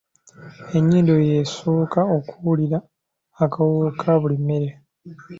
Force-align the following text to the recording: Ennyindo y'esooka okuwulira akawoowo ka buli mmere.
Ennyindo 0.77 1.13
y'esooka 1.29 2.01
okuwulira 2.17 2.77
akawoowo 3.43 3.89
ka 3.99 4.13
buli 4.21 4.37
mmere. 4.41 4.69